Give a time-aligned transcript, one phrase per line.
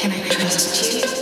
[0.00, 1.17] Can I trust you?